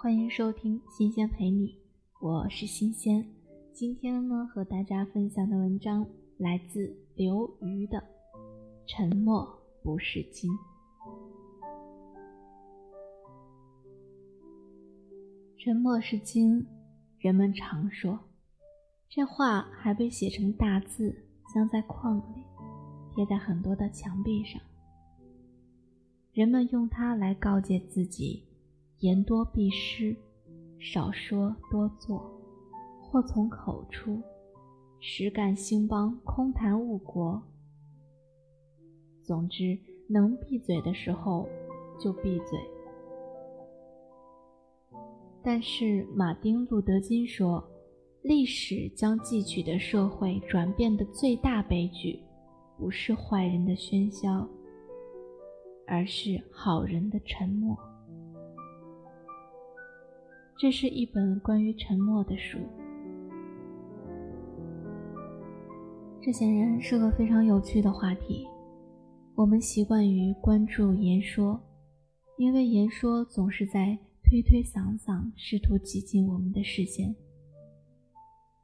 [0.00, 1.66] 欢迎收听《新鲜陪你》，
[2.20, 3.34] 我是新鲜。
[3.72, 7.98] 今天呢，和大家分享的文章来自刘瑜的
[8.86, 9.44] 《沉默
[9.82, 10.52] 不是金》。
[15.58, 16.64] 沉默是金，
[17.18, 18.20] 人们常说，
[19.08, 21.12] 这话还被写成大字，
[21.52, 22.44] 镶在框里，
[23.16, 24.62] 贴在很多的墙壁上。
[26.32, 28.44] 人们用它来告诫自己：
[29.00, 30.16] 言多必失，
[30.80, 32.18] 少说多做，
[33.00, 34.20] 祸从口出，
[34.98, 37.40] 实干兴邦，空谈误国。
[39.22, 41.48] 总之，能闭嘴的时候
[42.00, 42.58] 就闭嘴。
[45.42, 47.62] 但是，马丁·路德·金说
[48.22, 52.20] ：“历史将记取的社会转变的最大悲剧，
[52.76, 54.48] 不是坏人的喧嚣。”
[55.86, 57.78] 而是好人的沉默。
[60.60, 62.58] 这是一本关于沉默的书。
[66.20, 68.44] 这显然是个非常有趣的话题。
[69.36, 71.60] 我们习惯于关注言说，
[72.38, 77.14] 因为言说总是在推推搡搡，试图挤进我们的视线。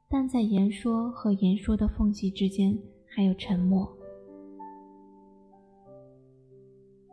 [0.09, 3.89] 但在言说和言说的缝隙之间，还有沉默。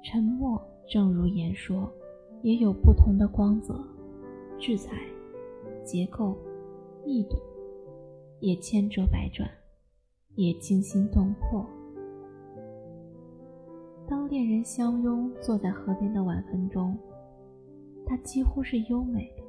[0.02, 0.60] 沉默，
[0.92, 1.88] 正如言说，
[2.42, 3.80] 也有不同的光泽、
[4.62, 4.92] 质彩、
[5.84, 6.38] 结构、
[7.04, 7.36] 密度，
[8.38, 9.50] 也千折百转，
[10.36, 11.66] 也惊心动魄。
[14.06, 16.96] 当恋人相拥坐在河边的晚风中，
[18.06, 19.42] 它几乎是优美的；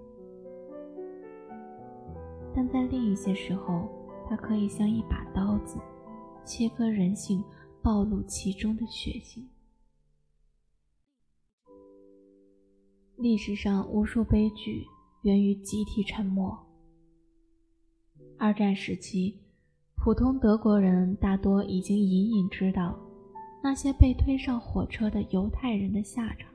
[2.56, 3.88] 但在另一些时候，
[4.28, 5.78] 它可以像一把刀子，
[6.44, 7.44] 切割人性，
[7.84, 9.44] 暴露其中的血腥。
[13.18, 14.88] 历史上无数悲剧
[15.24, 16.58] 源于集体沉默。
[18.38, 19.34] 二战时期，
[19.96, 22.94] 普通德国人大多已经隐隐知道
[23.64, 26.52] 那些被推上火车的犹太人的下场，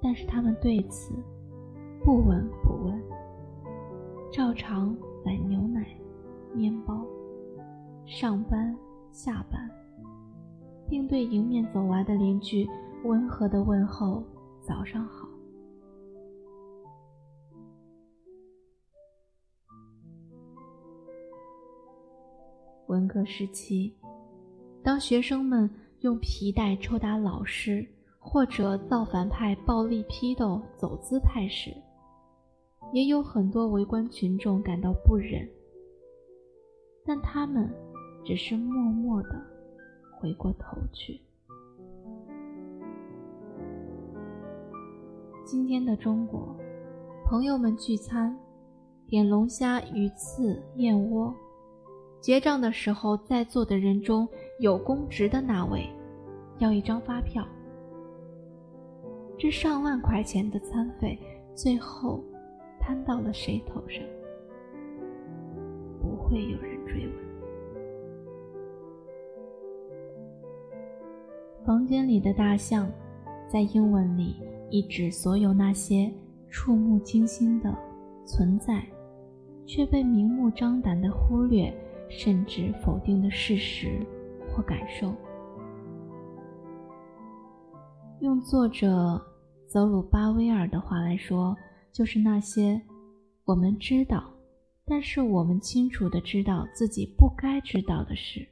[0.00, 1.12] 但是他们对此
[2.04, 3.02] 不闻不问，
[4.30, 5.88] 照常买牛奶、
[6.54, 7.04] 面包、
[8.06, 8.76] 上班、
[9.10, 9.68] 下班，
[10.88, 12.64] 并对迎面走来的邻居。
[13.04, 14.22] 温和的问候
[14.62, 15.27] ：“早上好。”
[22.88, 23.92] 文革时期，
[24.82, 27.86] 当学生们用皮带抽打老师，
[28.18, 31.70] 或者造反派暴力批斗走资派时，
[32.92, 35.46] 也有很多围观群众感到不忍，
[37.04, 37.70] 但他们
[38.24, 39.46] 只是默默的
[40.18, 41.20] 回过头去。
[45.44, 46.56] 今天的中国，
[47.26, 48.34] 朋友们聚餐，
[49.06, 51.34] 点龙虾、鱼翅、燕窝，
[52.20, 55.88] 结账的时候，在座的人中有公职的那位，
[56.58, 57.46] 要一张发票。
[59.38, 61.18] 这上万块钱的餐费，
[61.54, 62.22] 最后
[62.80, 64.02] 摊到了谁头上？
[66.00, 67.14] 不会有人追问。
[71.64, 72.90] 房间里的大象，
[73.46, 74.36] 在英文里。
[74.70, 76.12] 意指所有那些
[76.50, 77.74] 触目惊心的
[78.26, 78.84] 存在，
[79.64, 81.72] 却被明目张胆的忽略
[82.08, 84.04] 甚至否定的事实
[84.50, 85.14] 或感受。
[88.20, 89.20] 用作者
[89.66, 91.56] 泽鲁巴威尔的话来说，
[91.92, 92.80] 就是那些
[93.44, 94.24] 我们知道，
[94.84, 98.46] 但是我们清楚的知道自己不该知道的事。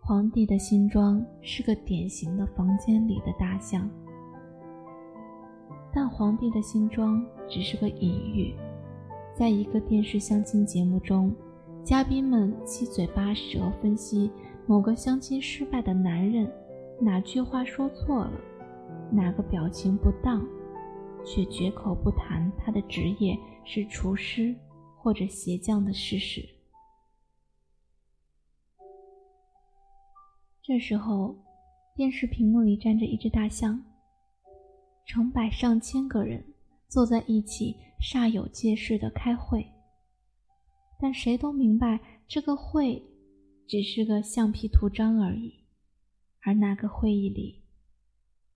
[0.00, 3.88] 皇帝的新装是个典型的房间里的大象，
[5.92, 8.54] 但皇帝的新装只是个隐喻。
[9.36, 11.34] 在一个电视相亲节目中，
[11.82, 14.30] 嘉宾们七嘴八舌分析
[14.64, 16.48] 某个相亲失败的男人
[17.00, 18.40] 哪句话说错了，
[19.10, 20.46] 哪个表情不当，
[21.26, 24.54] 却绝口不谈他的职业是厨师
[24.96, 26.40] 或者鞋匠的事实。
[30.62, 31.36] 这时候，
[31.96, 33.84] 电视屏幕里站着一只大象。
[35.06, 36.42] 成百上千个人
[36.88, 39.66] 坐在一起，煞有介事的开会。
[41.00, 41.98] 但谁都明白，
[42.28, 43.02] 这个会
[43.66, 45.64] 只是个橡皮图章而已。
[46.42, 47.64] 而那个会议里，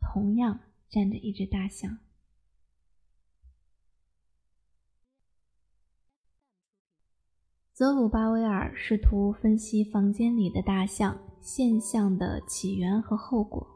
[0.00, 0.60] 同样
[0.90, 1.98] 站着一只大象。
[7.72, 11.18] 泽鲁巴威尔试图分析房间里的大象。
[11.40, 13.66] 现象的起源和后果，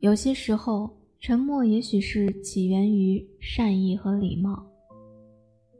[0.00, 4.64] 有些时候沉默也许是起源于善意和礼貌，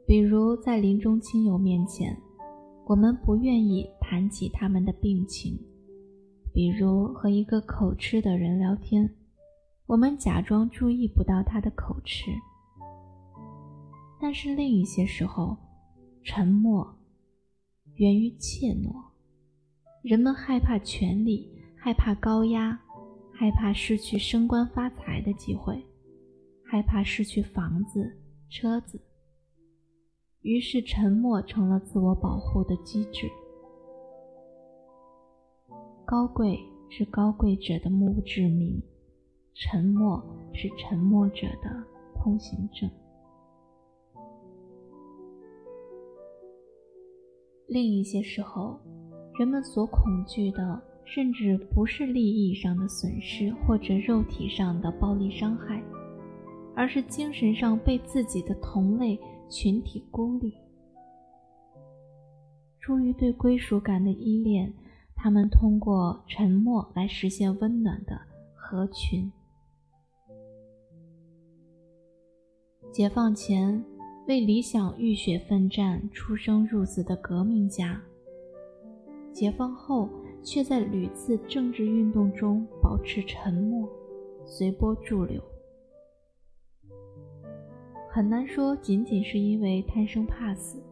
[0.05, 2.15] 比如在临终亲友面前，
[2.85, 5.57] 我们不愿意谈起他们的病情；
[6.53, 9.09] 比如和一个口吃的人聊天，
[9.87, 12.29] 我们假装注意不到他的口吃。
[14.21, 15.57] 但是另一些时候，
[16.21, 16.87] 沉默
[17.95, 18.93] 源于怯懦，
[20.03, 22.79] 人们害怕权力，害怕高压。
[23.41, 25.83] 害怕失去升官发财的机会，
[26.63, 28.15] 害怕失去房子、
[28.51, 29.01] 车子，
[30.41, 33.27] 于是沉默成了自我保护的机制。
[36.05, 38.79] 高贵是高贵者的墓志铭，
[39.55, 40.23] 沉默
[40.53, 41.83] 是沉默者的
[42.13, 42.87] 通行证。
[47.65, 48.79] 另一些时候，
[49.39, 50.90] 人们所恐惧的。
[51.03, 55.83] 甚至不是利益上的损失或者肉体上的暴力伤害，
[56.73, 59.19] 而是精神上被自己的同类
[59.49, 60.53] 群体孤立。
[62.79, 64.73] 出于对归属感的依恋，
[65.15, 68.19] 他们通过沉默来实现温暖的
[68.55, 69.29] 合群。
[72.91, 73.83] 解放前
[74.27, 78.01] 为理想浴血奋战、出生入死的革命家，
[79.33, 80.09] 解放后。
[80.43, 83.87] 却在屡次政治运动中保持沉默，
[84.45, 85.41] 随波逐流。
[88.09, 90.83] 很难说仅仅是因为贪生怕死，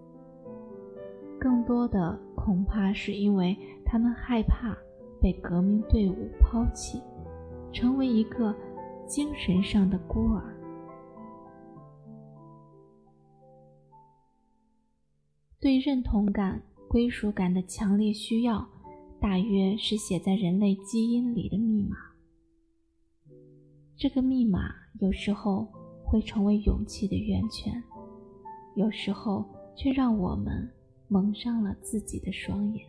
[1.40, 4.78] 更多的恐怕是因为他们害怕
[5.22, 7.02] 被革命队伍抛弃，
[7.74, 8.56] 成为一个
[9.06, 10.56] 精神上的孤儿。
[15.60, 18.66] 对认同感、归属感的强烈需要。
[19.20, 21.98] 大约是写在人类基因里的密码。
[23.98, 25.68] 这个密码有时候
[26.06, 27.84] 会成为勇气的源泉，
[28.76, 29.44] 有时候
[29.76, 30.70] 却让我们
[31.10, 32.86] 蒙上了自己的双眼。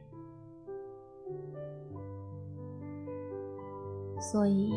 [4.21, 4.73] 所以，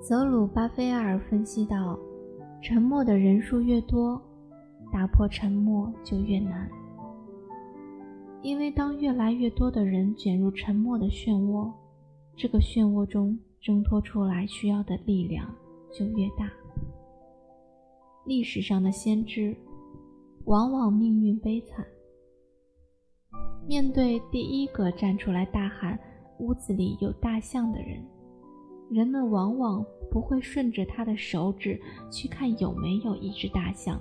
[0.00, 1.98] 泽鲁巴菲尔分析到：
[2.62, 4.20] 沉默的人数越多，
[4.92, 6.70] 打破沉默就越难。
[8.46, 11.68] 因为当越来越多的人卷入沉默的漩涡，
[12.36, 15.52] 这个漩涡中挣脱出来需要的力量
[15.92, 16.48] 就越大。
[18.24, 19.52] 历史上的先知
[20.44, 21.84] 往往命运悲惨，
[23.66, 25.98] 面对第一个站出来大喊
[26.38, 28.00] “屋子里有大象”的人，
[28.92, 31.80] 人们往往不会顺着他的手指
[32.12, 34.00] 去看有没有一只大象。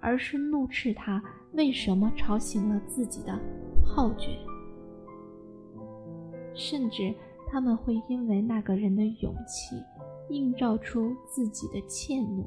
[0.00, 1.22] 而是怒斥他
[1.52, 3.38] 为什么吵醒了自己的
[3.84, 4.38] 好觉，
[6.54, 7.14] 甚至
[7.46, 9.82] 他们会因为那个人的勇气
[10.30, 12.44] 映照出自己的怯懦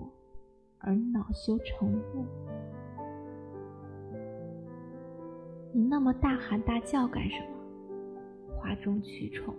[0.80, 2.26] 而恼羞成怒。
[5.74, 7.48] 你那么大喊大叫干什么？
[8.58, 9.56] 哗众取宠，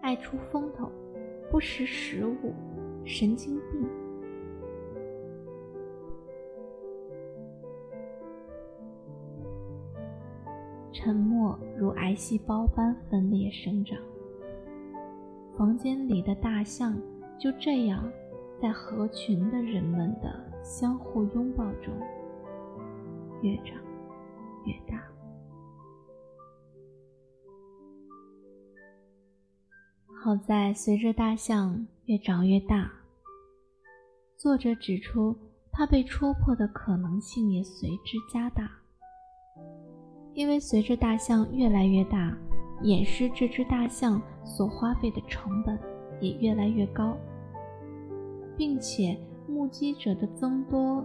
[0.00, 0.90] 爱出风头，
[1.50, 2.52] 不识时务，
[3.04, 4.03] 神经病！
[11.04, 13.98] 沉默如癌细胞般分裂生长，
[15.54, 16.98] 房间里的大象
[17.38, 18.10] 就这样
[18.58, 21.92] 在合群的人们的相互拥抱中
[23.42, 23.76] 越长
[24.64, 24.98] 越大。
[30.22, 32.90] 好在随着大象越长越大，
[34.38, 35.36] 作者指出，
[35.70, 38.83] 它被戳破的可能性也随之加大。
[40.34, 42.36] 因为随着大象越来越大，
[42.82, 45.78] 掩饰这只大象所花费的成本
[46.20, 47.16] 也越来越高，
[48.56, 49.16] 并且
[49.48, 51.04] 目击者的增多，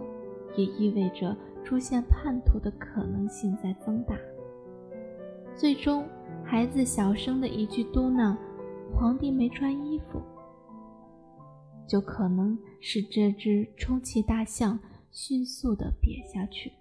[0.56, 4.16] 也意味着出现叛徒的可能性在增大。
[5.54, 6.04] 最终，
[6.44, 8.36] 孩子小声的一句嘟囔
[8.96, 10.20] ：“皇帝没穿衣服”，
[11.86, 14.78] 就可能使这只充气大象
[15.12, 16.72] 迅速的瘪下去。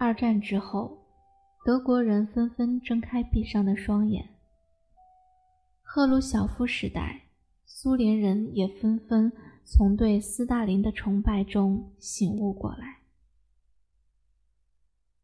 [0.00, 0.96] 二战之后，
[1.64, 4.28] 德国人纷纷睁开闭上的双眼。
[5.82, 7.22] 赫鲁晓夫时代，
[7.66, 9.32] 苏联人也纷纷
[9.64, 12.98] 从对斯大林的崇拜中醒悟过来。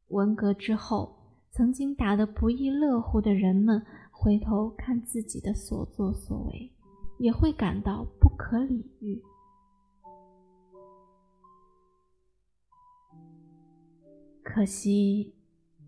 [0.09, 1.17] 文革之后，
[1.53, 6.73] 曾经打得不亦乐乎的人们，回头看自己的所作所为，
[7.21, 9.23] 也会感到不可理喻。
[14.45, 15.33] 可惜，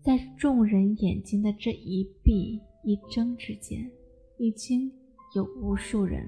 [0.01, 3.89] 在众人眼睛的这一闭一睁之间，
[4.39, 4.91] 已经
[5.35, 6.27] 有无数人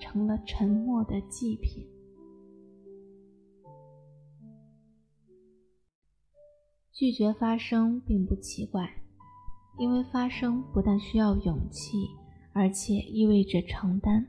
[0.00, 1.86] 成了沉默的祭品。
[6.92, 8.90] 拒绝发声并不奇怪，
[9.78, 12.08] 因为发声不但需要勇气，
[12.52, 14.26] 而且意味着承担。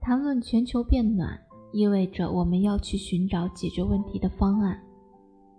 [0.00, 1.38] 谈论全球变暖，
[1.72, 4.82] 意味着我们要去寻找解决问题的方案，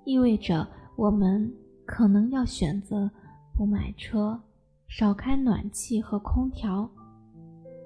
[0.10, 1.54] 意味着我们
[1.86, 3.12] 可能要选择
[3.56, 4.42] 不买车、
[4.88, 6.89] 少开暖气和空调、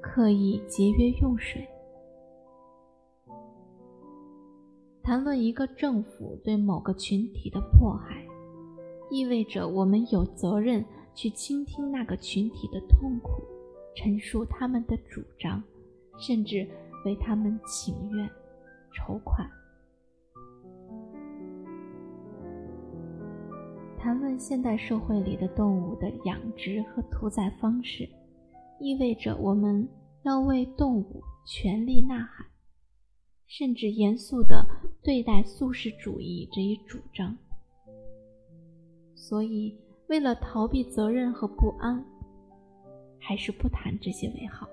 [0.02, 1.68] 刻意节约用水。
[5.04, 8.26] 谈论一个政府对某个群体的迫害，
[9.12, 10.82] 意味着我们有责任
[11.14, 13.44] 去倾听那个群体的痛苦，
[13.98, 15.62] 陈述他们的主张，
[16.18, 16.66] 甚至
[17.04, 18.30] 为他们请愿、
[18.94, 19.46] 筹款。
[24.14, 28.08] 谈论现代社会里的动物的养殖和屠宰方式，
[28.80, 29.90] 意味着我们
[30.22, 32.46] 要为动物全力呐喊。
[33.48, 34.68] 甚至严肃地
[35.02, 37.36] 对待素食主义这一主张，
[39.16, 39.76] 所以
[40.10, 42.06] 为了逃避责任和不安，
[43.20, 44.70] 还是不谈这些为好。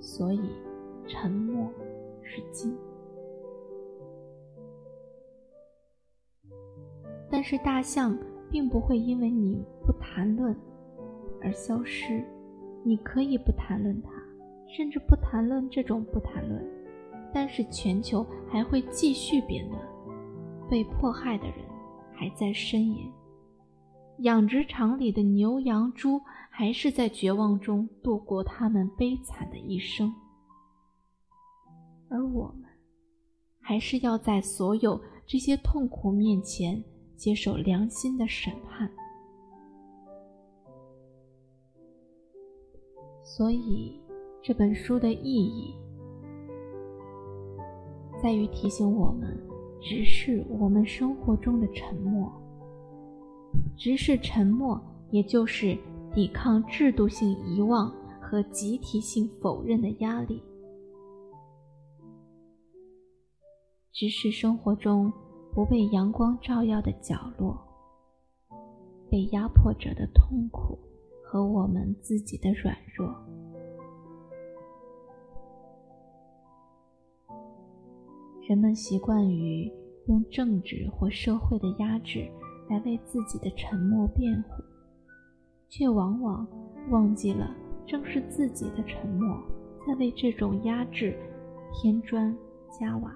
[0.00, 0.40] 所以，
[1.06, 1.70] 沉默
[2.22, 2.74] 是金。
[7.30, 8.16] 但是，大象
[8.50, 10.56] 并不会因为你不谈论
[11.42, 12.24] 而消失，
[12.84, 14.10] 你可以不谈论它。
[14.68, 16.60] 甚至不谈论这种不谈论，
[17.32, 19.80] 但是全球还会继续变暖，
[20.68, 21.58] 被迫害的人
[22.12, 23.10] 还在呻吟，
[24.18, 30.12] 养殖场里的牛羊猪还是在绝望中度过他们悲惨的一生，
[32.10, 32.68] 而我们
[33.60, 36.82] 还是要在所有这些痛苦面前
[37.16, 38.90] 接受良心的审判，
[43.22, 44.00] 所以。
[44.42, 45.74] 这本书的意义
[48.22, 49.36] 在于提醒我们，
[49.82, 52.32] 直视我们生活中的沉默。
[53.76, 54.80] 直视沉默，
[55.10, 55.76] 也就是
[56.14, 60.40] 抵抗制度性遗忘和集体性否认的压力。
[63.92, 65.12] 直视生活中
[65.56, 67.56] 不被阳光照耀的角落，
[69.10, 70.78] 被压迫者的痛苦
[71.24, 73.08] 和我们自己的软弱。
[78.46, 79.72] 人们习惯于
[80.08, 82.30] 用政治或社会的压制
[82.68, 84.62] 来为自己的沉默辩护，
[85.70, 86.46] 却往往
[86.90, 89.42] 忘记了，正是自己的沉默
[89.86, 91.18] 在为这种压制
[91.72, 92.36] 添砖
[92.78, 93.10] 加瓦。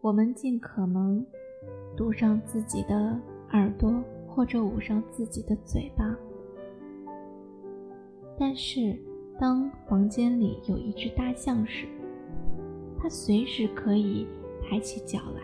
[0.00, 1.24] 我们尽可能
[1.96, 3.20] 堵上自己的
[3.52, 3.92] 耳朵，
[4.28, 6.16] 或者捂上自己的嘴巴，
[8.38, 8.98] 但是。
[9.38, 11.86] 当房间里有一只大象时，
[12.98, 14.28] 它随时可以
[14.62, 15.40] 抬起脚来，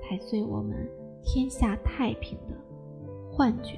[0.00, 0.76] 踩碎我们
[1.22, 2.56] 天下太平的
[3.30, 3.76] 幻觉。